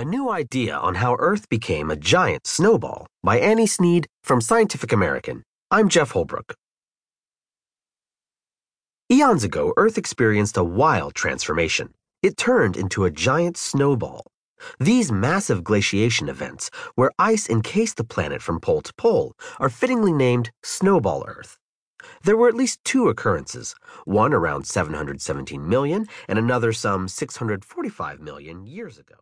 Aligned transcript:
A 0.00 0.04
New 0.04 0.30
Idea 0.30 0.78
on 0.78 0.94
How 0.94 1.14
Earth 1.18 1.46
Became 1.50 1.90
a 1.90 1.94
Giant 1.94 2.46
Snowball 2.46 3.06
by 3.22 3.38
Annie 3.38 3.66
Sneed 3.66 4.06
from 4.24 4.40
Scientific 4.40 4.92
American. 4.92 5.42
I'm 5.70 5.90
Jef 5.90 6.12
Holbrook. 6.12 6.54
Eons 9.12 9.44
ago, 9.44 9.74
Earth 9.76 9.98
experienced 9.98 10.56
a 10.56 10.64
wild 10.64 11.14
transformation. 11.14 11.92
It 12.22 12.38
turned 12.38 12.78
into 12.78 13.04
a 13.04 13.10
giant 13.10 13.58
snowball. 13.58 14.24
These 14.78 15.12
massive 15.12 15.62
glaciation 15.62 16.30
events, 16.30 16.70
where 16.94 17.10
ice 17.18 17.50
encased 17.50 17.98
the 17.98 18.02
planet 18.02 18.40
from 18.40 18.58
pole 18.58 18.80
to 18.80 18.94
pole, 18.94 19.34
are 19.58 19.68
fittingly 19.68 20.14
named 20.14 20.50
Snowball 20.62 21.26
Earth. 21.28 21.58
There 22.24 22.38
were 22.38 22.48
at 22.48 22.54
least 22.54 22.82
two 22.84 23.08
occurrences, 23.08 23.74
one 24.06 24.32
around 24.32 24.66
717 24.66 25.68
million 25.68 26.08
and 26.26 26.38
another 26.38 26.72
some 26.72 27.06
645 27.06 28.18
million 28.18 28.66
years 28.66 28.96
ago. 28.96 29.16